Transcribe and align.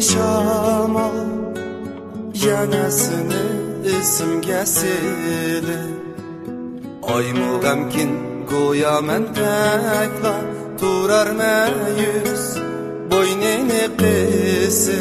şamal 0.00 1.16
Yanasını 2.46 3.42
isimge 4.00 4.66
sili 4.66 5.80
Aymu 7.02 7.60
gamkin 7.60 8.10
goya 8.50 9.00
men 9.00 9.24
tekla. 9.34 10.34
Turar 10.80 11.30
meyüz 11.30 12.56
boynini 13.10 13.84
qisi 13.98 15.00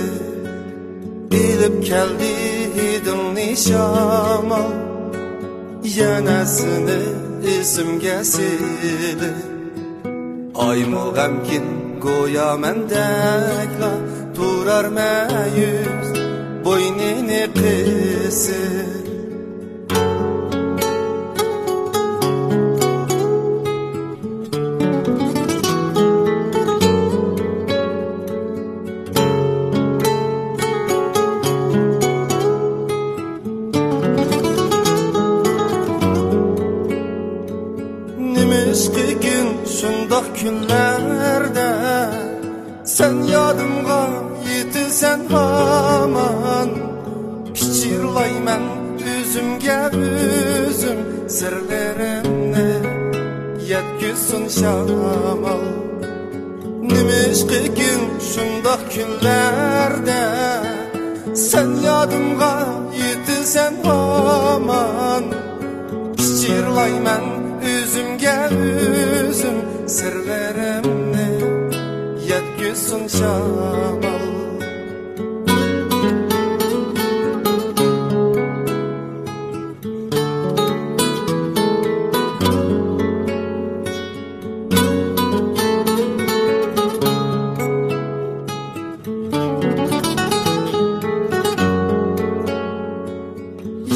Bilip 1.31 1.85
keldi 1.85 2.33
hidin 2.75 3.35
nişamal 3.35 4.71
Yanasını 5.83 6.99
isimge 7.59 8.23
sili 8.23 9.33
Aymu 10.55 11.13
gamkin 11.13 11.88
goya 12.01 12.57
men 12.57 12.87
tekla 12.87 13.91
Turar 14.35 14.85
meyüz 14.97 16.07
boynini 16.65 17.43
qisi 17.57 18.63
Nimişki 38.33 39.07
gün 39.23 39.47
şundaq 39.77 40.27
günlərdə 40.39 40.88
yetilsən 44.89 45.21
haman 45.29 46.69
Piçirlay 47.53 48.31
mən 48.41 48.63
üzümgə 49.13 49.81
üzüm 49.93 50.99
Sirlərimni 51.29 52.71
yetküsün 53.69 54.47
şamal. 54.57 55.61
Nimişki 56.89 57.61
gün 57.77 58.01
şundaq 58.31 58.81
günlərdə 58.95 60.23
Sən 61.37 61.69
yadımğa 61.85 62.55
yetilsən 63.03 63.73
haman. 63.85 65.25
Piçirlay 66.17 66.93
mən 67.05 67.25
üzümge 67.77 68.37
üzüm 69.29 69.57
Sırlarımni 69.87 71.29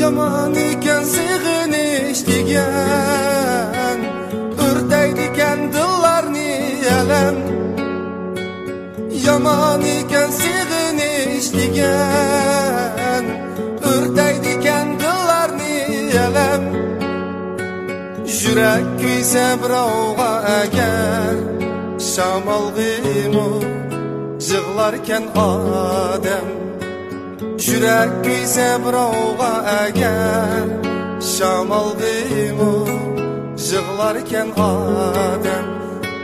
yetküsün 0.03 0.15
şamal 0.15 0.53
Yaman 0.53 0.53
iken 0.53 1.03
sığınış 1.03 2.27
digen 2.27 3.99
Ürteydiken 4.67 5.73
dıllarni 5.73 6.51
elem. 6.87 7.35
Yaman 9.25 9.81
iken 9.81 10.29
sığınış 10.29 11.53
digen 11.53 13.25
Ürteydiken 13.93 14.99
dıllarni 14.99 15.75
elem. 16.11 16.63
Yürek 18.25 18.99
kuysa 18.99 19.57
birovga 19.63 20.43
eğer 20.47 21.35
Şamal 22.15 22.75
gıymu 22.75 23.61
Jığlarken 24.39 25.23
adem 25.35 26.72
Yürek 27.67 28.23
kuysa 28.23 28.79
birovga 28.85 29.65
eğer 29.67 30.67
Şamal 31.37 31.89
gıymu 31.97 32.87
Jığlarken 33.57 34.47
adem. 34.57 35.65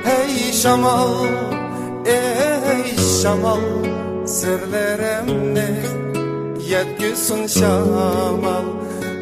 Hey 0.04 0.52
şamal 0.54 1.26
Ey 2.06 2.98
şamal 3.22 3.60
Sırlarımni 4.26 5.70
Yetküsün 6.70 7.48
şamal 7.48 8.66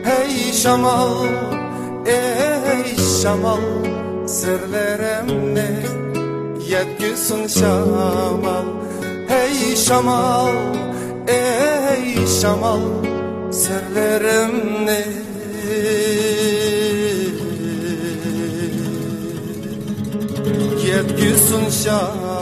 Hey 0.04 0.54
şamal 0.54 1.26
Ey 2.06 2.98
şamal 3.22 3.62
Sırlarımni 4.28 5.70
Yetküsün 6.70 7.48
şamal 7.48 8.66
Hey 9.28 9.76
şamal 9.76 10.48
Ey 11.28 12.28
şamal 12.42 12.80
Sırlarımni 13.52 15.06
Yetküsün 20.88 21.70
şamal 21.84 22.37